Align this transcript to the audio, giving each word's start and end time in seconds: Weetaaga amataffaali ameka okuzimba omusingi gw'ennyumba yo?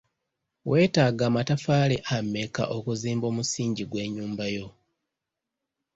Weetaaga 0.69 1.23
amataffaali 1.29 1.95
ameka 2.15 2.63
okuzimba 2.77 3.25
omusingi 3.31 3.83
gw'ennyumba 3.91 4.45
yo? 4.55 4.67